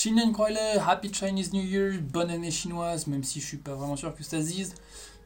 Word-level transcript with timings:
Shinen 0.00 0.32
Kroile, 0.32 0.78
Happy 0.86 1.12
Chinese 1.12 1.52
New 1.52 1.64
Year, 1.64 2.00
bonne 2.00 2.30
année 2.30 2.52
chinoise, 2.52 3.08
même 3.08 3.24
si 3.24 3.40
je 3.40 3.46
suis 3.46 3.56
pas 3.56 3.74
vraiment 3.74 3.96
sûr 3.96 4.14
que 4.14 4.22
ça 4.22 4.40
se 4.40 4.46
dise. 4.46 4.76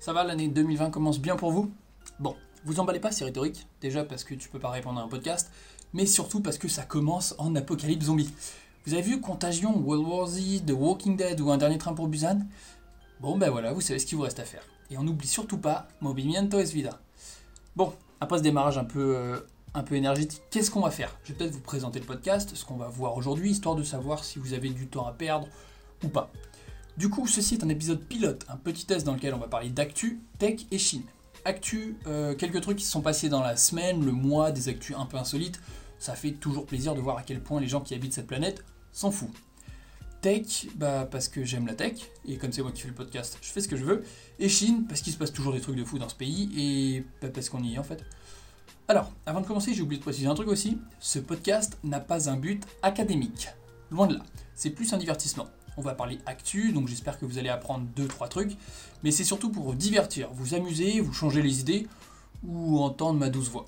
Ça 0.00 0.14
va, 0.14 0.24
l'année 0.24 0.48
2020 0.48 0.88
commence 0.88 1.18
bien 1.18 1.36
pour 1.36 1.52
vous 1.52 1.70
Bon, 2.18 2.34
vous 2.64 2.80
emballez 2.80 2.98
pas, 2.98 3.12
c'est 3.12 3.26
rhétorique. 3.26 3.66
Déjà 3.82 4.02
parce 4.02 4.24
que 4.24 4.34
tu 4.34 4.48
peux 4.48 4.58
pas 4.58 4.70
répondre 4.70 4.98
à 4.98 5.02
un 5.02 5.08
podcast, 5.08 5.50
mais 5.92 6.06
surtout 6.06 6.40
parce 6.40 6.56
que 6.56 6.68
ça 6.68 6.84
commence 6.84 7.34
en 7.36 7.54
apocalypse 7.54 8.06
zombie. 8.06 8.30
Vous 8.86 8.94
avez 8.94 9.02
vu 9.02 9.20
Contagion, 9.20 9.76
World 9.76 10.06
War 10.06 10.26
Z, 10.26 10.64
The 10.66 10.72
Walking 10.72 11.18
Dead 11.18 11.38
ou 11.42 11.50
Un 11.50 11.58
dernier 11.58 11.76
train 11.76 11.92
pour 11.92 12.08
Busan? 12.08 12.40
Bon 13.20 13.36
ben 13.36 13.50
voilà, 13.50 13.74
vous 13.74 13.82
savez 13.82 13.98
ce 13.98 14.06
qu'il 14.06 14.16
vous 14.16 14.24
reste 14.24 14.40
à 14.40 14.46
faire. 14.46 14.64
Et 14.90 14.96
on 14.96 15.02
n'oublie 15.02 15.28
surtout 15.28 15.58
pas 15.58 15.86
Movimiento 16.00 16.58
es 16.58 16.72
vida. 16.72 16.98
Bon, 17.76 17.92
après 18.22 18.38
ce 18.38 18.42
démarrage 18.42 18.78
un 18.78 18.84
peu, 18.84 19.16
euh, 19.18 19.40
un 19.74 19.82
peu 19.82 19.94
énergétique, 19.94 20.42
qu'est-ce 20.50 20.70
qu'on 20.70 20.80
va 20.80 20.90
faire? 20.90 21.16
Je 21.24 21.32
vais 21.32 21.38
peut-être 21.38 21.52
vous 21.52 21.60
présenter 21.60 21.98
le 21.98 22.06
podcast, 22.06 22.54
ce 22.54 22.64
qu'on 22.64 22.76
va 22.76 22.88
voir 22.88 23.16
aujourd'hui, 23.16 23.50
histoire 23.50 23.74
de 23.74 23.82
savoir 23.82 24.24
si 24.24 24.38
vous 24.38 24.52
avez 24.52 24.70
du 24.70 24.86
temps 24.86 25.06
à 25.06 25.12
perdre 25.12 25.48
ou 26.04 26.08
pas. 26.08 26.30
Du 26.96 27.08
coup, 27.08 27.26
ceci 27.26 27.54
est 27.54 27.64
un 27.64 27.68
épisode 27.70 28.04
pilote, 28.04 28.44
un 28.48 28.56
petit 28.56 28.84
test 28.84 29.06
dans 29.06 29.14
lequel 29.14 29.32
on 29.32 29.38
va 29.38 29.48
parler 29.48 29.70
d'actu, 29.70 30.20
tech 30.38 30.66
et 30.70 30.78
Chine. 30.78 31.04
Actu, 31.44 31.96
euh, 32.06 32.34
quelques 32.34 32.60
trucs 32.60 32.78
qui 32.78 32.84
se 32.84 32.90
sont 32.90 33.00
passés 33.00 33.28
dans 33.28 33.42
la 33.42 33.56
semaine, 33.56 34.04
le 34.04 34.12
mois, 34.12 34.52
des 34.52 34.68
actus 34.68 34.94
un 34.96 35.06
peu 35.06 35.16
insolites. 35.16 35.60
Ça 35.98 36.14
fait 36.14 36.32
toujours 36.32 36.66
plaisir 36.66 36.94
de 36.94 37.00
voir 37.00 37.16
à 37.16 37.22
quel 37.22 37.40
point 37.40 37.60
les 37.60 37.66
gens 37.66 37.80
qui 37.80 37.94
habitent 37.94 38.12
cette 38.12 38.26
planète 38.26 38.64
s'en 38.92 39.10
foutent. 39.10 39.40
Tech, 40.20 40.66
bah 40.76 41.08
parce 41.10 41.28
que 41.28 41.44
j'aime 41.44 41.66
la 41.66 41.74
tech, 41.74 41.94
et 42.26 42.36
comme 42.36 42.52
c'est 42.52 42.62
moi 42.62 42.70
qui 42.70 42.82
fais 42.82 42.88
le 42.88 42.94
podcast, 42.94 43.38
je 43.40 43.48
fais 43.48 43.60
ce 43.60 43.66
que 43.66 43.76
je 43.76 43.84
veux. 43.84 44.04
Et 44.38 44.48
Chine, 44.48 44.84
parce 44.86 45.00
qu'il 45.00 45.12
se 45.12 45.18
passe 45.18 45.32
toujours 45.32 45.52
des 45.52 45.60
trucs 45.60 45.76
de 45.76 45.84
fou 45.84 45.98
dans 45.98 46.08
ce 46.08 46.14
pays, 46.14 46.50
et 46.56 47.04
bah, 47.20 47.28
parce 47.32 47.48
qu'on 47.48 47.62
y 47.62 47.74
est 47.74 47.78
en 47.78 47.82
fait. 47.82 48.04
Alors, 48.88 49.12
avant 49.26 49.40
de 49.40 49.46
commencer, 49.46 49.74
j'ai 49.74 49.82
oublié 49.82 49.98
de 49.98 50.02
préciser 50.02 50.26
un 50.26 50.34
truc 50.34 50.48
aussi. 50.48 50.76
Ce 50.98 51.18
podcast 51.18 51.78
n'a 51.84 52.00
pas 52.00 52.28
un 52.28 52.36
but 52.36 52.66
académique. 52.82 53.48
Loin 53.90 54.06
de 54.06 54.14
là. 54.14 54.22
C'est 54.54 54.70
plus 54.70 54.92
un 54.92 54.98
divertissement. 54.98 55.46
On 55.76 55.82
va 55.82 55.94
parler 55.94 56.18
actu, 56.26 56.72
donc 56.72 56.88
j'espère 56.88 57.18
que 57.18 57.24
vous 57.24 57.38
allez 57.38 57.48
apprendre 57.48 57.86
2-3 57.96 58.28
trucs. 58.28 58.56
Mais 59.02 59.12
c'est 59.12 59.24
surtout 59.24 59.50
pour 59.50 59.64
vous 59.64 59.74
divertir, 59.74 60.28
vous 60.32 60.54
amuser, 60.54 61.00
vous 61.00 61.12
changer 61.12 61.42
les 61.42 61.60
idées, 61.60 61.86
ou 62.44 62.80
entendre 62.80 63.18
ma 63.18 63.30
douce 63.30 63.48
voix. 63.48 63.66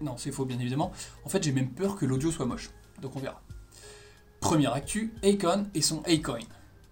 Non, 0.00 0.16
c'est 0.16 0.32
faux 0.32 0.46
bien 0.46 0.58
évidemment. 0.58 0.92
En 1.24 1.28
fait, 1.28 1.42
j'ai 1.42 1.52
même 1.52 1.70
peur 1.70 1.96
que 1.96 2.06
l'audio 2.06 2.32
soit 2.32 2.46
moche. 2.46 2.70
Donc 3.02 3.14
on 3.16 3.20
verra. 3.20 3.42
Première 4.40 4.72
actu, 4.72 5.12
Akon 5.22 5.66
et 5.74 5.82
son 5.82 6.02
Acoin. 6.02 6.40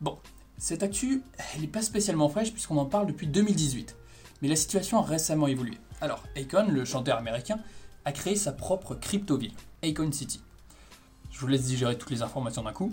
Bon, 0.00 0.19
cette 0.59 0.83
actu, 0.83 1.23
elle 1.55 1.62
n'est 1.62 1.67
pas 1.67 1.83
spécialement 1.83 2.28
fraîche 2.28 2.53
puisqu'on 2.53 2.77
en 2.77 2.87
parle 2.87 3.06
depuis 3.06 3.27
2018. 3.27 3.97
Mais 4.43 4.48
la 4.48 4.56
situation 4.56 4.98
a 4.98 5.03
récemment 5.03 5.47
évolué. 5.47 5.78
Alors, 6.03 6.25
Akon, 6.36 6.67
le 6.69 6.84
chanteur 6.84 7.17
américain, 7.17 7.61
a 8.05 8.11
créé 8.11 8.34
sa 8.34 8.50
propre 8.50 8.97
crypto-ville, 8.97 9.55
Akon 9.84 10.11
City. 10.11 10.42
Je 11.31 11.39
vous 11.39 11.47
laisse 11.47 11.62
digérer 11.62 11.97
toutes 11.97 12.11
les 12.11 12.22
informations 12.22 12.64
d'un 12.64 12.72
coup. 12.72 12.92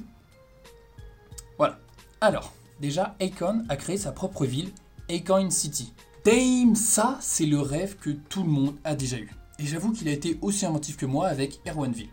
Voilà. 1.58 1.80
Alors, 2.22 2.54
déjà, 2.80 3.16
Akon 3.20 3.66
a 3.68 3.76
créé 3.78 3.98
sa 3.98 4.12
propre 4.12 4.46
ville, 4.46 4.72
Akon 5.10 5.50
City. 5.50 5.92
Damn, 6.24 6.76
ça, 6.76 7.18
c'est 7.20 7.48
le 7.48 7.60
rêve 7.60 7.96
que 7.96 8.12
tout 8.12 8.44
le 8.44 8.50
monde 8.50 8.76
a 8.84 8.94
déjà 8.94 9.18
eu. 9.18 9.32
Et 9.58 9.66
j'avoue 9.66 9.92
qu'il 9.92 10.08
a 10.08 10.12
été 10.12 10.38
aussi 10.44 10.68
inventif 10.68 10.96
que 10.96 11.08
moi 11.08 11.30
avec 11.30 11.60
Erwanville. 11.66 12.12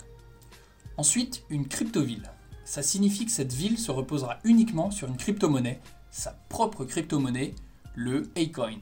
Ensuite, 0.97 1.45
une 1.51 1.69
crypto-ville 1.69 2.31
ça 2.67 2.83
signifie 2.83 3.25
que 3.25 3.31
cette 3.31 3.53
ville 3.53 3.79
se 3.79 3.93
reposera 3.93 4.41
uniquement 4.43 4.91
sur 4.91 5.07
une 5.07 5.17
crypto-monnaie, 5.17 5.81
sa 6.11 6.33
propre 6.49 6.85
crypto-monnaie, 6.85 7.55
le 7.95 8.29
Acoin, 8.37 8.81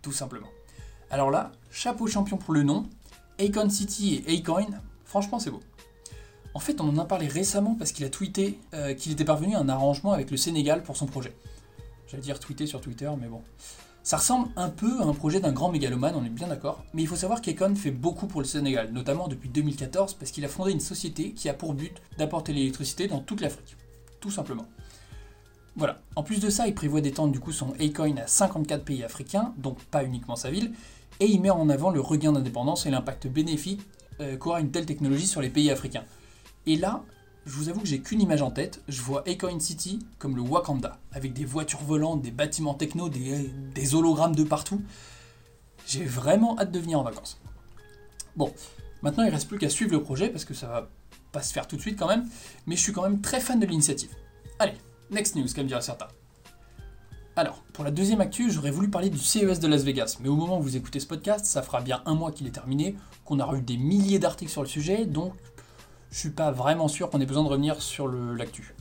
tout 0.00 0.12
simplement. 0.12 0.46
Alors 1.10 1.30
là, 1.30 1.52
chapeau 1.70 2.06
champion 2.06 2.36
pour 2.36 2.52
le 2.52 2.62
nom, 2.62 2.84
Acon 3.38 3.70
City 3.70 4.24
et 4.26 4.38
Acoin, 4.38 4.66
franchement 5.04 5.38
c'est 5.38 5.50
beau. 5.50 5.60
En 6.54 6.58
fait, 6.58 6.80
on 6.80 6.88
en 6.88 6.98
a 6.98 7.04
parlé 7.04 7.28
récemment 7.28 7.74
parce 7.78 7.92
qu'il 7.92 8.04
a 8.06 8.08
tweeté 8.08 8.58
euh, 8.74 8.94
qu'il 8.94 9.12
était 9.12 9.24
parvenu 9.24 9.54
à 9.54 9.60
un 9.60 9.68
arrangement 9.68 10.12
avec 10.12 10.30
le 10.30 10.36
Sénégal 10.36 10.82
pour 10.82 10.96
son 10.96 11.06
projet. 11.06 11.36
J'allais 12.08 12.22
dire 12.22 12.40
tweeter 12.40 12.66
sur 12.66 12.80
Twitter, 12.80 13.10
mais 13.20 13.28
bon. 13.28 13.42
Ça 14.02 14.16
ressemble 14.16 14.48
un 14.56 14.68
peu 14.68 15.00
à 15.00 15.04
un 15.04 15.12
projet 15.12 15.40
d'un 15.40 15.52
grand 15.52 15.70
mégalomane, 15.70 16.14
on 16.16 16.24
est 16.24 16.30
bien 16.30 16.46
d'accord, 16.46 16.84
mais 16.94 17.02
il 17.02 17.08
faut 17.08 17.16
savoir 17.16 17.40
qu'Econ 17.40 17.74
fait 17.74 17.90
beaucoup 17.90 18.26
pour 18.26 18.40
le 18.40 18.46
Sénégal, 18.46 18.92
notamment 18.92 19.28
depuis 19.28 19.48
2014 19.48 20.14
parce 20.14 20.30
qu'il 20.30 20.44
a 20.44 20.48
fondé 20.48 20.72
une 20.72 20.80
société 20.80 21.32
qui 21.32 21.48
a 21.48 21.54
pour 21.54 21.74
but 21.74 22.00
d'apporter 22.16 22.52
l'électricité 22.52 23.06
dans 23.08 23.20
toute 23.20 23.40
l'Afrique. 23.40 23.76
Tout 24.20 24.30
simplement. 24.30 24.66
Voilà. 25.76 26.00
En 26.16 26.22
plus 26.22 26.40
de 26.40 26.48
ça, 26.48 26.66
il 26.66 26.74
prévoit 26.74 27.02
d'étendre 27.02 27.32
du 27.32 27.40
coup 27.40 27.52
son 27.52 27.74
Acoin 27.78 28.16
à 28.16 28.26
54 28.26 28.84
pays 28.84 29.04
africains, 29.04 29.52
donc 29.58 29.78
pas 29.84 30.04
uniquement 30.04 30.36
sa 30.36 30.50
ville, 30.50 30.72
et 31.20 31.26
il 31.26 31.40
met 31.40 31.50
en 31.50 31.68
avant 31.68 31.90
le 31.90 32.00
regain 32.00 32.32
d'indépendance 32.32 32.86
et 32.86 32.90
l'impact 32.90 33.26
bénéfique 33.26 33.82
euh, 34.20 34.36
qu'aura 34.36 34.60
une 34.60 34.70
telle 34.70 34.86
technologie 34.86 35.26
sur 35.26 35.42
les 35.42 35.50
pays 35.50 35.70
africains. 35.70 36.04
Et 36.66 36.76
là, 36.76 37.04
je 37.44 37.52
vous 37.52 37.68
avoue 37.68 37.80
que 37.80 37.86
j'ai 37.86 38.00
qu'une 38.00 38.20
image 38.20 38.42
en 38.42 38.50
tête. 38.50 38.82
Je 38.88 39.00
vois 39.02 39.22
Ecoin 39.28 39.60
City 39.60 40.00
comme 40.18 40.34
le 40.34 40.42
Wakanda, 40.42 40.98
avec 41.12 41.32
des 41.32 41.44
voitures 41.44 41.82
volantes, 41.82 42.22
des 42.22 42.30
bâtiments 42.30 42.74
techno, 42.74 43.08
des, 43.08 43.94
hologrammes 43.94 44.34
de 44.34 44.44
partout. 44.44 44.82
J'ai 45.86 46.04
vraiment 46.04 46.58
hâte 46.58 46.72
de 46.72 46.80
venir 46.80 46.98
en 46.98 47.02
vacances. 47.02 47.38
Bon, 48.34 48.52
maintenant 49.02 49.24
il 49.24 49.30
reste 49.30 49.46
plus 49.46 49.58
qu'à 49.58 49.68
suivre 49.68 49.92
le 49.92 50.02
projet 50.02 50.28
parce 50.28 50.44
que 50.44 50.54
ça 50.54 50.66
va 50.66 50.88
pas 51.32 51.42
se 51.42 51.52
faire 51.52 51.68
tout 51.68 51.76
de 51.76 51.80
suite 51.80 51.98
quand 51.98 52.08
même, 52.08 52.26
mais 52.66 52.76
je 52.76 52.80
suis 52.80 52.92
quand 52.92 53.02
même 53.02 53.20
très 53.20 53.40
fan 53.40 53.60
de 53.60 53.66
l'initiative. 53.66 54.10
Allez, 54.58 54.74
next 55.10 55.36
news, 55.36 55.46
comme 55.54 55.66
dirait 55.66 55.80
certains. 55.80 56.08
Alors, 57.36 57.62
pour 57.74 57.84
la 57.84 57.90
deuxième 57.90 58.22
actu, 58.22 58.50
j'aurais 58.50 58.70
voulu 58.70 58.88
parler 58.88 59.10
du 59.10 59.18
CES 59.18 59.60
de 59.60 59.68
Las 59.68 59.82
Vegas, 59.82 60.16
mais 60.20 60.28
au 60.28 60.36
moment 60.36 60.58
où 60.58 60.62
vous 60.62 60.76
écoutez 60.76 61.00
ce 61.00 61.06
podcast, 61.06 61.44
ça 61.44 61.62
fera 61.62 61.82
bien 61.82 62.02
un 62.06 62.14
mois 62.14 62.32
qu'il 62.32 62.46
est 62.46 62.50
terminé, 62.50 62.96
qu'on 63.26 63.40
a 63.40 63.56
eu 63.56 63.60
des 63.60 63.76
milliers 63.76 64.18
d'articles 64.18 64.50
sur 64.50 64.62
le 64.62 64.68
sujet, 64.68 65.04
donc 65.04 65.34
je 66.10 66.18
suis 66.18 66.30
pas 66.30 66.50
vraiment 66.50 66.88
sûr 66.88 67.10
qu'on 67.10 67.20
ait 67.20 67.26
besoin 67.26 67.44
de 67.44 67.48
revenir 67.48 67.82
sur 67.82 68.08
l'actu. 68.08 68.74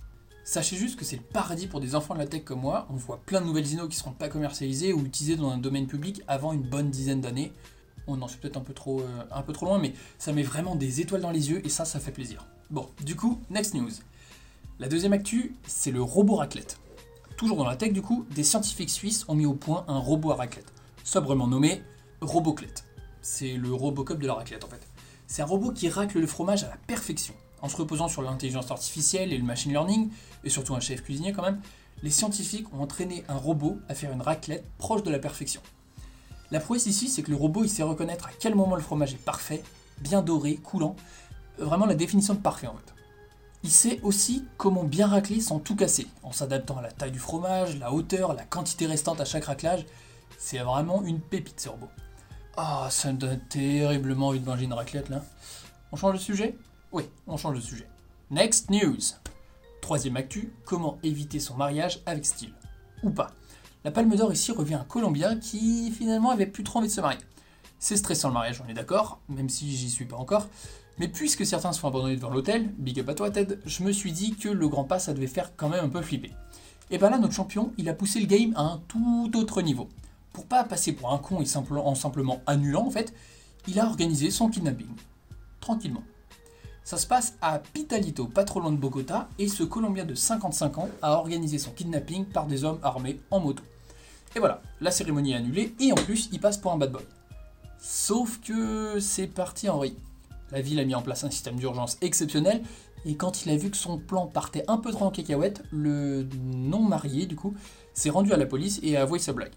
Sachez 0.46 0.78
juste 0.78 0.98
que 0.98 1.04
c'est 1.04 1.18
le 1.18 1.24
paradis 1.24 1.68
pour 1.68 1.82
des 1.82 1.96
enfants 1.96 2.14
de 2.14 2.20
la 2.20 2.28
tech 2.28 2.44
comme 2.46 2.62
moi. 2.62 2.88
On 2.92 2.94
voit 2.94 3.20
plein 3.26 3.42
de 3.42 3.48
nouvelles 3.48 3.68
innos 3.72 3.90
qui 3.90 3.98
seront 3.98 4.12
pas 4.12 4.30
commercialisées 4.30 4.94
ou 4.94 5.04
utilisées 5.04 5.36
dans 5.36 5.50
un 5.50 5.58
domaine 5.58 5.88
public 5.88 6.22
avant 6.28 6.54
une 6.54 6.62
bonne 6.62 6.92
dizaine 6.92 7.20
d'années. 7.20 7.52
On 8.08 8.22
en 8.22 8.28
suis 8.28 8.38
peut-être 8.38 8.58
un, 8.58 8.62
peu 8.62 8.74
euh, 8.88 9.02
un 9.32 9.42
peu 9.42 9.54
trop 9.54 9.66
loin, 9.66 9.80
mais 9.80 9.94
ça 10.20 10.32
met 10.34 10.44
vraiment 10.44 10.76
des 10.76 11.02
étoiles 11.02 11.22
dans 11.22 11.32
les 11.32 11.50
yeux 11.50 11.66
et 11.66 11.70
ça, 11.70 11.84
ça 11.84 12.00
fait 12.00 12.12
plaisir. 12.12 12.46
Bon, 12.70 12.88
du 13.04 13.16
coup, 13.16 13.42
next 13.50 13.74
news. 13.74 13.90
La 14.78 14.90
deuxième 14.90 15.14
actu, 15.14 15.56
c'est 15.66 15.92
le 15.92 16.02
robot 16.02 16.36
raclette. 16.36 16.80
Toujours 17.38 17.56
dans 17.56 17.66
la 17.66 17.78
tech, 17.78 17.94
du 17.94 18.02
coup, 18.02 18.26
des 18.32 18.44
scientifiques 18.44 18.90
suisses 18.90 19.24
ont 19.30 19.34
mis 19.34 19.46
au 19.46 19.54
point 19.54 19.86
un 19.88 20.00
robot 20.00 20.32
à 20.32 20.36
raclette, 20.36 20.70
sobrement 21.06 21.48
nommé 21.48 21.82
Roboclette. 22.20 22.84
C'est 23.22 23.54
le 23.54 23.74
Robocop 23.74 24.20
de 24.20 24.28
la 24.28 24.34
raclette 24.34 24.66
en 24.66 24.68
fait. 24.68 24.86
C'est 25.28 25.42
un 25.42 25.46
robot 25.46 25.72
qui 25.72 25.88
racle 25.88 26.20
le 26.20 26.28
fromage 26.28 26.66
à 26.66 26.68
la 26.68 26.76
perfection. 26.88 27.34
En 27.62 27.70
se 27.70 27.78
reposant 27.78 28.10
sur 28.10 28.22
l'intelligence 28.22 28.70
artificielle 28.70 29.32
et 29.32 29.38
le 29.38 29.46
machine 29.46 29.72
learning, 29.72 30.10
et 30.44 30.50
surtout 30.50 30.76
un 30.76 30.82
chef 30.82 31.04
cuisinier 31.04 31.32
quand 31.32 31.44
même, 31.44 31.62
les 32.04 32.10
scientifiques 32.10 32.68
ont 32.74 32.82
entraîné 32.82 33.24
un 33.30 33.38
robot 33.38 33.78
à 33.88 33.96
faire 33.96 34.12
une 34.12 34.22
raclette 34.22 34.66
proche 34.78 35.04
de 35.04 35.10
la 35.10 35.20
perfection. 35.20 35.62
La 36.52 36.60
prouesse 36.60 36.86
ici, 36.86 37.08
c'est 37.08 37.24
que 37.24 37.32
le 37.32 37.38
robot 37.38 37.64
il 37.64 37.70
sait 37.70 37.84
reconnaître 37.84 38.28
à 38.28 38.32
quel 38.38 38.56
moment 38.56 38.76
le 38.76 38.82
fromage 38.82 39.14
est 39.14 39.24
parfait, 39.24 39.64
bien 40.02 40.22
doré, 40.22 40.56
coulant, 40.56 40.98
vraiment 41.58 41.86
la 41.86 41.96
définition 41.96 42.34
de 42.34 42.40
parfait 42.40 42.68
en 42.68 42.76
fait. 42.76 42.95
Il 43.66 43.72
sait 43.72 44.00
aussi 44.04 44.46
comment 44.58 44.84
bien 44.84 45.08
racler 45.08 45.42
sans 45.42 45.58
tout 45.58 45.76
casser, 45.76 46.06
en 46.22 46.32
s'adaptant 46.32 46.78
à 46.78 46.84
la 46.84 46.92
taille 46.92 47.12
du 47.12 47.18
fromage, 47.18 47.80
la 47.80 47.92
hauteur, 47.92 48.36
la 48.36 48.44
quantité 48.44 48.86
restante 48.86 49.20
à 49.20 49.26
chaque 49.26 49.46
raclage. 49.46 49.88
C'est 50.38 50.60
vraiment 50.60 51.02
une 51.02 51.20
pépite 51.20 51.60
ce 51.62 51.70
robot. 51.70 51.90
Ah, 52.58 52.90
ça 52.92 53.12
me 53.12 53.18
donne 53.18 53.40
terriblement 53.50 54.28
envie 54.28 54.40
de 54.40 54.46
manger 54.46 54.66
une 54.66 54.74
raclette 54.74 55.10
là. 55.10 55.24
On 55.92 55.96
change 55.96 56.14
de 56.14 56.20
sujet? 56.20 56.56
Oui, 56.92 57.06
on 57.26 57.38
change 57.38 57.56
de 57.56 57.62
sujet. 57.62 57.88
Next 58.30 58.70
news. 58.70 59.00
Troisième 59.82 60.18
actu, 60.18 60.54
comment 60.66 61.00
éviter 61.02 61.40
son 61.40 61.56
mariage 61.56 62.02
avec 62.06 62.24
style 62.28 62.54
Ou 63.02 63.10
pas. 63.10 63.32
La 63.84 63.90
palme 63.90 64.16
d'or 64.16 64.32
ici 64.32 64.52
revient 64.52 64.76
à 64.76 64.82
un 64.82 64.84
Colombien 64.84 65.40
qui 65.40 65.90
finalement 65.90 66.30
avait 66.30 66.46
plus 66.46 66.64
trop 66.64 66.78
envie 66.78 66.88
de 66.88 66.94
se 66.94 67.02
marier. 67.02 67.18
C'est 67.88 67.98
stressant 67.98 68.30
le 68.30 68.34
mariage, 68.34 68.64
on 68.66 68.68
est 68.68 68.74
d'accord, 68.74 69.20
même 69.30 69.48
si 69.48 69.78
j'y 69.78 69.92
suis 69.92 70.06
pas 70.06 70.16
encore. 70.16 70.48
Mais 70.98 71.08
puisque 71.08 71.46
certains 71.46 71.72
se 71.72 71.80
font 71.80 71.90
abandonner 71.90 72.16
devant 72.16 72.32
l'hôtel, 72.32 72.68
big 72.80 73.00
up 73.00 73.10
à 73.10 73.14
toi 73.14 73.30
Ted, 73.30 73.60
je 73.64 73.84
me 73.84 73.92
suis 73.92 74.12
dit 74.12 74.36
que 74.36 74.50
le 74.50 74.68
grand 74.68 74.86
pas 74.86 74.98
ça 74.98 75.14
devait 75.14 75.28
faire 75.28 75.56
quand 75.56 75.70
même 75.70 75.86
un 75.86 75.90
peu 75.90 76.02
flipper. 76.02 76.32
Et 76.90 76.98
ben 76.98 77.12
là 77.12 77.20
notre 77.20 77.36
champion, 77.36 77.74
il 77.78 77.88
a 77.88 77.94
poussé 77.94 78.20
le 78.20 78.26
game 78.26 78.54
à 78.56 78.62
un 78.62 78.82
tout 78.88 79.30
autre 79.36 79.62
niveau 79.62 79.88
pour 80.34 80.48
pas 80.48 80.64
passer 80.64 80.94
pour 80.94 81.14
un 81.14 81.20
con 81.20 81.38
en 81.76 81.94
simplement 81.94 82.42
annulant 82.48 82.88
en 82.88 82.90
fait, 82.90 83.14
il 83.68 83.80
a 83.80 83.86
organisé 83.86 84.32
son 84.32 84.50
kidnapping. 84.50 84.90
Tranquillement. 85.60 86.04
Ça 86.84 86.98
se 86.98 87.06
passe 87.06 87.36
à 87.40 87.60
Pitalito, 87.60 88.26
pas 88.26 88.46
trop 88.46 88.62
loin 88.62 88.72
de 88.72 88.78
Bogota, 88.78 89.30
et 89.38 89.48
ce 89.48 89.62
Colombien 89.62 90.06
de 90.06 90.16
55 90.16 90.80
ans 90.80 90.90
a 91.04 91.12
organisé 91.12 91.60
son 91.60 91.70
kidnapping 91.70 92.26
par 92.26 92.48
des 92.48 92.64
hommes 92.64 92.80
armés 92.82 93.20
en 93.30 93.42
moto. 93.42 93.62
Et 94.36 94.40
voilà, 94.40 94.64
la 94.82 94.90
cérémonie 94.90 95.34
est 95.34 95.36
annulée, 95.36 95.76
et 95.80 95.92
en 95.92 95.96
plus, 95.96 96.30
il 96.32 96.40
passe 96.40 96.58
pour 96.58 96.72
un 96.72 96.78
bad 96.78 96.92
boy. 96.92 97.04
Sauf 97.80 98.40
que 98.42 99.00
c'est 99.00 99.28
parti 99.28 99.70
en 99.70 99.80
riz. 99.80 99.96
La 100.52 100.62
ville 100.62 100.80
a 100.80 100.86
mis 100.86 100.96
en 100.96 101.02
place 101.02 101.24
un 101.24 101.32
système 101.32 101.56
d'urgence 101.56 101.98
exceptionnel, 102.02 102.64
et 103.06 103.16
quand 103.16 103.46
il 103.46 103.52
a 103.52 103.58
vu 103.58 103.70
que 103.70 103.78
son 103.78 104.00
plan 104.00 104.26
partait 104.26 104.64
un 104.68 104.78
peu 104.78 104.92
trop 104.92 105.06
en 105.06 105.12
cacahuète, 105.12 105.64
le 105.72 106.28
non-marié, 106.44 107.26
du 107.28 107.36
coup, 107.36 107.54
s'est 107.94 108.10
rendu 108.10 108.34
à 108.34 108.38
la 108.38 108.46
police 108.46 108.80
et 108.84 108.98
a 108.98 109.04
avoué 109.04 109.20
sa 109.20 109.34
blague. 109.34 109.54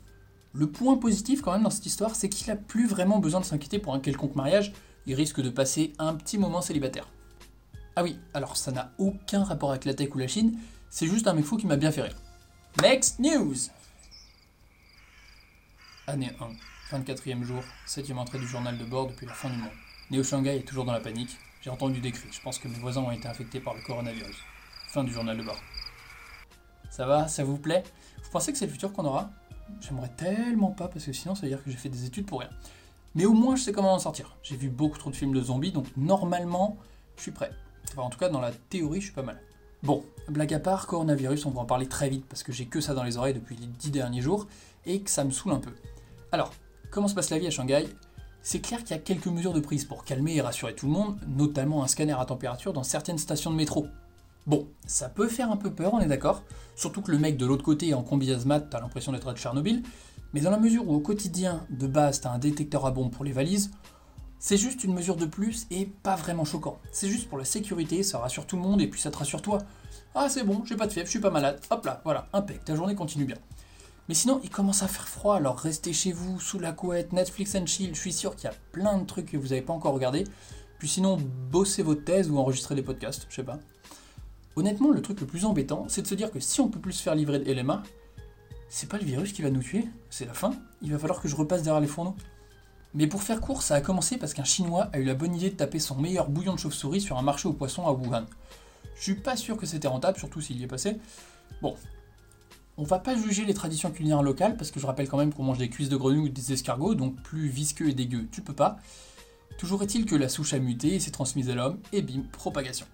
Le 0.52 0.70
point 0.70 0.96
positif 0.96 1.40
quand 1.40 1.52
même 1.52 1.62
dans 1.62 1.70
cette 1.70 1.86
histoire, 1.86 2.14
c'est 2.14 2.28
qu'il 2.28 2.48
n'a 2.48 2.56
plus 2.56 2.86
vraiment 2.86 3.18
besoin 3.18 3.40
de 3.40 3.44
s'inquiéter 3.44 3.78
pour 3.78 3.94
un 3.94 4.00
quelconque 4.00 4.34
mariage, 4.34 4.72
il 5.06 5.14
risque 5.14 5.40
de 5.40 5.50
passer 5.50 5.92
un 5.98 6.14
petit 6.14 6.36
moment 6.36 6.60
célibataire. 6.60 7.08
Ah 7.96 8.02
oui, 8.02 8.18
alors 8.34 8.56
ça 8.56 8.70
n'a 8.70 8.92
aucun 8.98 9.42
rapport 9.42 9.70
avec 9.70 9.84
la 9.84 9.94
tech 9.94 10.14
ou 10.14 10.18
la 10.18 10.28
Chine, 10.28 10.58
c'est 10.90 11.06
juste 11.06 11.26
un 11.26 11.32
mec 11.32 11.44
fou 11.44 11.56
qui 11.56 11.66
m'a 11.66 11.76
bien 11.76 11.90
fait 11.90 12.02
rire. 12.02 12.16
Next 12.82 13.18
news 13.18 13.54
Année 16.06 16.30
1, 16.40 16.48
24e 16.90 17.42
jour, 17.42 17.62
7e 17.86 18.16
entrée 18.16 18.38
du 18.38 18.46
journal 18.46 18.78
de 18.78 18.84
bord 18.84 19.08
depuis 19.08 19.26
la 19.26 19.34
fin 19.34 19.50
du 19.50 19.58
monde. 19.58 19.70
Néo 20.10 20.24
Shanghai 20.24 20.56
est 20.56 20.66
toujours 20.66 20.86
dans 20.86 20.92
la 20.92 21.00
panique. 21.00 21.36
J'ai 21.60 21.68
entendu 21.68 22.00
des 22.00 22.12
cris, 22.12 22.28
je 22.32 22.40
pense 22.40 22.58
que 22.58 22.66
mes 22.66 22.78
voisins 22.78 23.02
ont 23.02 23.10
été 23.10 23.28
infectés 23.28 23.60
par 23.60 23.74
le 23.74 23.82
coronavirus. 23.82 24.36
Fin 24.88 25.04
du 25.04 25.12
journal 25.12 25.36
de 25.36 25.42
bord. 25.42 25.60
Ça 26.90 27.06
va, 27.06 27.28
ça 27.28 27.44
vous 27.44 27.58
plaît? 27.58 27.84
Vous 28.24 28.30
pensez 28.30 28.52
que 28.52 28.58
c'est 28.58 28.64
le 28.64 28.72
futur 28.72 28.92
qu'on 28.94 29.04
aura? 29.04 29.30
J'aimerais 29.82 30.08
tellement 30.16 30.70
pas 30.70 30.88
parce 30.88 31.04
que 31.04 31.12
sinon 31.12 31.34
ça 31.34 31.42
veut 31.42 31.48
dire 31.48 31.62
que 31.62 31.70
j'ai 31.70 31.76
fait 31.76 31.90
des 31.90 32.06
études 32.06 32.24
pour 32.24 32.40
rien. 32.40 32.50
Mais 33.14 33.26
au 33.26 33.34
moins 33.34 33.54
je 33.56 33.64
sais 33.64 33.72
comment 33.72 33.92
en 33.92 33.98
sortir. 33.98 34.36
J'ai 34.42 34.56
vu 34.56 34.70
beaucoup 34.70 34.96
trop 34.96 35.10
de 35.10 35.16
films 35.16 35.34
de 35.34 35.42
zombies 35.42 35.72
donc 35.72 35.86
normalement 35.98 36.78
je 37.16 37.22
suis 37.22 37.32
prêt. 37.32 37.50
Enfin 37.90 38.02
en 38.02 38.08
tout 38.08 38.18
cas 38.18 38.30
dans 38.30 38.40
la 38.40 38.52
théorie 38.52 39.00
je 39.00 39.06
suis 39.06 39.14
pas 39.14 39.22
mal. 39.22 39.38
Bon, 39.82 40.04
blague 40.28 40.54
à 40.54 40.58
part, 40.58 40.86
coronavirus, 40.86 41.44
on 41.44 41.50
va 41.50 41.60
en 41.60 41.66
parler 41.66 41.86
très 41.86 42.08
vite 42.08 42.24
parce 42.26 42.42
que 42.42 42.50
j'ai 42.50 42.64
que 42.64 42.80
ça 42.80 42.94
dans 42.94 43.04
les 43.04 43.18
oreilles 43.18 43.34
depuis 43.34 43.56
les 43.56 43.66
10 43.66 43.90
derniers 43.90 44.22
jours 44.22 44.46
et 44.86 45.02
que 45.02 45.10
ça 45.10 45.22
me 45.22 45.30
saoule 45.30 45.52
un 45.52 45.60
peu. 45.60 45.74
Alors, 46.32 46.52
comment 46.90 47.08
se 47.08 47.14
passe 47.14 47.30
la 47.30 47.38
vie 47.38 47.46
à 47.46 47.50
Shanghai? 47.50 47.86
C'est 48.42 48.60
clair 48.60 48.82
qu'il 48.82 48.96
y 48.96 48.98
a 48.98 49.02
quelques 49.02 49.26
mesures 49.26 49.52
de 49.52 49.60
prise 49.60 49.84
pour 49.84 50.04
calmer 50.04 50.36
et 50.36 50.40
rassurer 50.40 50.74
tout 50.74 50.86
le 50.86 50.92
monde, 50.92 51.18
notamment 51.26 51.82
un 51.82 51.86
scanner 51.86 52.16
à 52.18 52.24
température 52.24 52.72
dans 52.72 52.82
certaines 52.82 53.18
stations 53.18 53.50
de 53.50 53.56
métro. 53.56 53.86
Bon, 54.46 54.66
ça 54.86 55.08
peut 55.08 55.28
faire 55.28 55.50
un 55.50 55.56
peu 55.56 55.70
peur, 55.70 55.92
on 55.92 56.00
est 56.00 56.06
d'accord, 56.06 56.42
surtout 56.74 57.02
que 57.02 57.10
le 57.10 57.18
mec 57.18 57.36
de 57.36 57.44
l'autre 57.44 57.64
côté 57.64 57.92
en 57.92 58.02
combi 58.02 58.32
hazmat, 58.32 58.60
t'as 58.60 58.80
l'impression 58.80 59.12
d'être 59.12 59.28
à 59.28 59.34
Tchernobyl, 59.34 59.82
mais 60.32 60.40
dans 60.40 60.50
la 60.50 60.58
mesure 60.58 60.88
où 60.88 60.94
au 60.94 61.00
quotidien, 61.00 61.66
de 61.68 61.86
base, 61.86 62.20
t'as 62.20 62.30
un 62.30 62.38
détecteur 62.38 62.86
à 62.86 62.90
bombes 62.90 63.10
pour 63.10 63.24
les 63.24 63.32
valises, 63.32 63.70
c'est 64.38 64.56
juste 64.56 64.84
une 64.84 64.94
mesure 64.94 65.16
de 65.16 65.26
plus 65.26 65.66
et 65.70 65.84
pas 65.84 66.16
vraiment 66.16 66.44
choquant. 66.44 66.78
C'est 66.92 67.08
juste 67.08 67.28
pour 67.28 67.38
la 67.38 67.44
sécurité, 67.44 68.02
ça 68.02 68.18
rassure 68.18 68.46
tout 68.46 68.56
le 68.56 68.62
monde 68.62 68.80
et 68.80 68.86
puis 68.86 69.00
ça 69.00 69.10
te 69.10 69.18
rassure 69.18 69.42
toi. 69.42 69.58
Ah 70.14 70.28
c'est 70.30 70.44
bon, 70.44 70.64
j'ai 70.64 70.76
pas 70.76 70.86
de 70.86 70.92
fièvre, 70.92 71.06
je 71.06 71.10
suis 71.10 71.20
pas 71.20 71.30
malade, 71.30 71.60
hop 71.70 71.84
là, 71.84 72.00
voilà, 72.04 72.28
impec, 72.32 72.64
ta 72.64 72.74
journée 72.74 72.94
continue 72.94 73.24
bien. 73.24 73.36
Mais 74.08 74.14
sinon, 74.14 74.40
il 74.42 74.50
commence 74.50 74.82
à 74.82 74.88
faire 74.88 75.06
froid, 75.06 75.36
alors 75.36 75.58
restez 75.58 75.92
chez 75.92 76.12
vous, 76.12 76.40
sous 76.40 76.58
la 76.58 76.72
couette, 76.72 77.12
Netflix 77.12 77.54
and 77.54 77.66
chill, 77.66 77.94
je 77.94 78.00
suis 78.00 78.12
sûr 78.12 78.34
qu'il 78.34 78.44
y 78.44 78.52
a 78.52 78.56
plein 78.72 78.96
de 78.98 79.04
trucs 79.04 79.30
que 79.30 79.36
vous 79.36 79.48
n'avez 79.48 79.60
pas 79.60 79.74
encore 79.74 79.92
regardé. 79.92 80.24
Puis 80.78 80.88
sinon, 80.88 81.18
bossez 81.50 81.82
votre 81.82 82.04
thèse 82.04 82.30
ou 82.30 82.38
enregistrez 82.38 82.74
des 82.74 82.82
podcasts, 82.82 83.26
je 83.28 83.36
sais 83.36 83.42
pas. 83.42 83.58
Honnêtement, 84.56 84.90
le 84.90 85.02
truc 85.02 85.20
le 85.20 85.26
plus 85.26 85.44
embêtant, 85.44 85.84
c'est 85.88 86.02
de 86.02 86.06
se 86.06 86.14
dire 86.14 86.30
que 86.30 86.40
si 86.40 86.60
on 86.60 86.68
peut 86.68 86.80
plus 86.80 86.92
se 86.92 87.02
faire 87.02 87.14
livrer 87.14 87.38
de 87.38 87.52
LMA, 87.52 87.82
c'est 88.70 88.88
pas 88.88 88.98
le 88.98 89.04
virus 89.04 89.32
qui 89.32 89.42
va 89.42 89.50
nous 89.50 89.62
tuer, 89.62 89.86
c'est 90.10 90.26
la 90.26 90.34
fin. 90.34 90.54
Il 90.82 90.90
va 90.90 90.98
falloir 90.98 91.20
que 91.20 91.28
je 91.28 91.36
repasse 91.36 91.62
derrière 91.62 91.80
les 91.80 91.86
fourneaux. 91.86 92.16
Mais 92.94 93.06
pour 93.06 93.22
faire 93.22 93.40
court, 93.40 93.62
ça 93.62 93.74
a 93.74 93.80
commencé 93.80 94.16
parce 94.16 94.32
qu'un 94.32 94.44
Chinois 94.44 94.88
a 94.92 94.98
eu 94.98 95.04
la 95.04 95.14
bonne 95.14 95.34
idée 95.34 95.50
de 95.50 95.56
taper 95.56 95.78
son 95.78 95.96
meilleur 95.96 96.30
bouillon 96.30 96.54
de 96.54 96.58
chauve-souris 96.58 97.02
sur 97.02 97.18
un 97.18 97.22
marché 97.22 97.46
aux 97.46 97.52
poissons 97.52 97.86
à 97.86 97.92
Wuhan. 97.92 98.24
Je 98.96 99.02
suis 99.02 99.14
pas 99.14 99.36
sûr 99.36 99.56
que 99.56 99.66
c'était 99.66 99.88
rentable, 99.88 100.18
surtout 100.18 100.40
s'il 100.40 100.58
y 100.58 100.64
est 100.64 100.68
passé. 100.68 100.96
Bon, 101.60 101.76
on 102.78 102.84
va 102.84 103.00
pas 103.00 103.16
juger 103.16 103.44
les 103.44 103.54
traditions 103.54 103.90
culinaires 103.90 104.22
locales, 104.22 104.56
parce 104.56 104.70
que 104.70 104.78
je 104.78 104.86
rappelle 104.86 105.08
quand 105.08 105.18
même 105.18 105.34
qu'on 105.34 105.42
mange 105.42 105.58
des 105.58 105.68
cuisses 105.68 105.88
de 105.88 105.96
grenouille 105.96 106.28
ou 106.28 106.28
des 106.28 106.52
escargots, 106.52 106.94
donc 106.94 107.20
plus 107.22 107.48
visqueux 107.48 107.88
et 107.88 107.94
dégueu, 107.94 108.28
tu 108.30 108.40
peux 108.40 108.54
pas. 108.54 108.78
Toujours 109.58 109.82
est-il 109.82 110.06
que 110.06 110.14
la 110.14 110.28
souche 110.28 110.54
a 110.54 110.60
muté 110.60 110.94
et 110.94 111.00
s'est 111.00 111.10
transmise 111.10 111.50
à 111.50 111.56
l'homme, 111.56 111.80
et 111.92 112.02
bim, 112.02 112.22
propagation. 112.30 112.86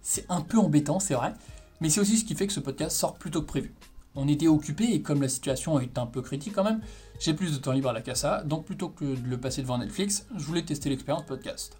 C'est 0.00 0.24
un 0.28 0.42
peu 0.42 0.58
embêtant, 0.58 1.00
c'est 1.00 1.14
vrai, 1.14 1.34
mais 1.80 1.90
c'est 1.90 2.00
aussi 2.00 2.18
ce 2.18 2.24
qui 2.24 2.36
fait 2.36 2.46
que 2.46 2.52
ce 2.52 2.60
podcast 2.60 2.96
sort 2.96 3.14
plus 3.14 3.32
tôt 3.32 3.40
que 3.40 3.46
prévu. 3.46 3.74
On 4.14 4.28
était 4.28 4.46
occupé 4.46 4.84
et 4.84 5.02
comme 5.02 5.20
la 5.20 5.28
situation 5.28 5.80
est 5.80 5.98
un 5.98 6.06
peu 6.06 6.22
critique 6.22 6.52
quand 6.54 6.64
même, 6.64 6.80
j'ai 7.18 7.34
plus 7.34 7.52
de 7.52 7.56
temps 7.56 7.72
libre 7.72 7.88
à 7.88 7.92
la 7.92 8.02
casa, 8.02 8.44
donc 8.44 8.64
plutôt 8.64 8.90
que 8.90 9.04
de 9.04 9.28
le 9.28 9.40
passer 9.40 9.62
devant 9.62 9.78
Netflix, 9.78 10.26
je 10.36 10.44
voulais 10.44 10.64
tester 10.64 10.88
l'expérience 10.88 11.26
podcast. 11.26 11.76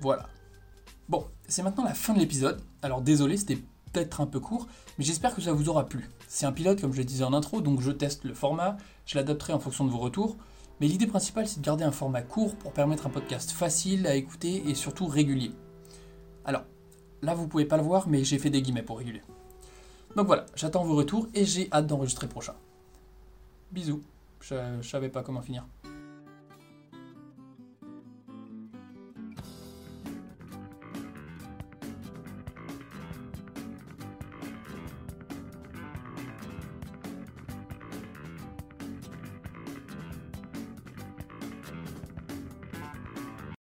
Voilà. 0.00 0.28
Bon, 1.08 1.26
c'est 1.46 1.62
maintenant 1.62 1.84
la 1.84 1.94
fin 1.94 2.12
de 2.12 2.18
l'épisode, 2.18 2.60
alors 2.82 3.02
désolé, 3.02 3.36
c'était 3.36 3.58
peut-être 3.94 4.20
un 4.20 4.26
peu 4.26 4.40
court, 4.40 4.66
mais 4.98 5.04
j'espère 5.04 5.34
que 5.34 5.40
ça 5.40 5.52
vous 5.52 5.68
aura 5.68 5.86
plu. 5.86 6.10
C'est 6.28 6.46
un 6.46 6.52
pilote, 6.52 6.80
comme 6.80 6.92
je 6.92 6.98
le 6.98 7.04
disais 7.04 7.24
en 7.24 7.32
intro, 7.32 7.60
donc 7.60 7.80
je 7.80 7.90
teste 7.90 8.24
le 8.24 8.34
format, 8.34 8.76
je 9.06 9.16
l'adapterai 9.16 9.52
en 9.52 9.60
fonction 9.60 9.84
de 9.84 9.90
vos 9.90 9.98
retours, 9.98 10.36
mais 10.80 10.88
l'idée 10.88 11.06
principale 11.06 11.48
c'est 11.48 11.60
de 11.60 11.64
garder 11.64 11.84
un 11.84 11.92
format 11.92 12.22
court 12.22 12.56
pour 12.56 12.72
permettre 12.72 13.06
un 13.06 13.10
podcast 13.10 13.52
facile 13.52 14.06
à 14.06 14.16
écouter 14.16 14.68
et 14.68 14.74
surtout 14.74 15.06
régulier. 15.06 15.52
Alors, 16.44 16.64
là 17.22 17.34
vous 17.34 17.46
pouvez 17.46 17.64
pas 17.64 17.76
le 17.76 17.84
voir, 17.84 18.08
mais 18.08 18.24
j'ai 18.24 18.38
fait 18.38 18.50
des 18.50 18.60
guillemets 18.60 18.82
pour 18.82 18.98
réguler. 18.98 19.22
Donc 20.16 20.26
voilà, 20.26 20.46
j'attends 20.54 20.84
vos 20.84 20.96
retours 20.96 21.28
et 21.34 21.44
j'ai 21.44 21.68
hâte 21.72 21.86
d'enregistrer 21.86 22.28
prochain. 22.28 22.54
Bisous, 23.72 24.02
je, 24.40 24.54
je 24.80 24.88
savais 24.88 25.08
pas 25.08 25.22
comment 25.22 25.42
finir. 25.42 25.64